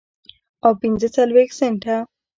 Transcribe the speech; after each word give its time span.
او 0.65 0.71
پنځه 0.81 1.07
څلوېښت 1.15 1.55
سنټه 1.59 1.95